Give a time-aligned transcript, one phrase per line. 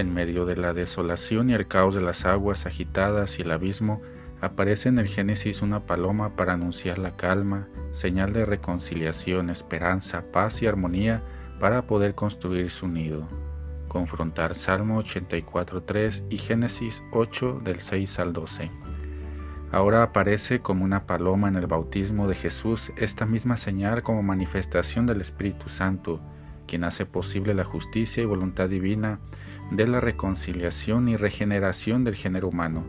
[0.00, 4.00] En medio de la desolación y el caos de las aguas agitadas y el abismo,
[4.40, 10.62] aparece en el Génesis una paloma para anunciar la calma, señal de reconciliación, esperanza, paz
[10.62, 11.22] y armonía
[11.58, 13.28] para poder construir su nido.
[13.88, 18.70] Confrontar Salmo 84.3 y Génesis 8 del 6 al 12.
[19.70, 25.04] Ahora aparece como una paloma en el bautismo de Jesús esta misma señal como manifestación
[25.04, 26.22] del Espíritu Santo,
[26.66, 29.20] quien hace posible la justicia y voluntad divina
[29.70, 32.84] de la reconciliación y regeneración del género humano.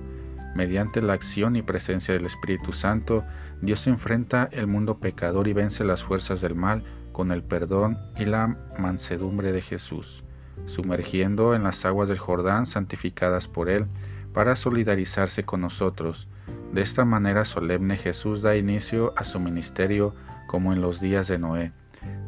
[0.56, 3.24] Mediante la acción y presencia del Espíritu Santo,
[3.62, 8.26] Dios enfrenta el mundo pecador y vence las fuerzas del mal con el perdón y
[8.26, 10.24] la mansedumbre de Jesús,
[10.66, 13.86] sumergiendo en las aguas del Jordán santificadas por Él
[14.34, 16.28] para solidarizarse con nosotros.
[16.74, 20.16] De esta manera solemne Jesús da inicio a su ministerio
[20.48, 21.72] como en los días de Noé.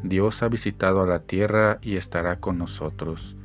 [0.02, 3.36] Dios ha visitado a la tierra y estará con nosotros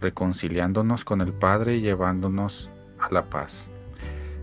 [0.00, 3.68] reconciliándonos con el Padre y llevándonos a la paz.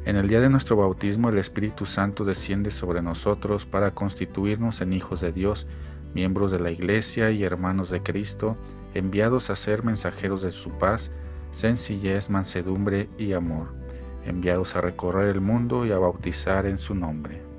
[0.05, 4.91] En el día de nuestro bautismo el Espíritu Santo desciende sobre nosotros para constituirnos en
[4.91, 5.65] hijos de Dios,
[6.13, 8.57] miembros de la Iglesia y hermanos de Cristo,
[8.93, 11.11] enviados a ser mensajeros de su paz,
[11.51, 13.73] sencillez, mansedumbre y amor,
[14.25, 17.52] enviados a recorrer el mundo y a bautizar en su nombre.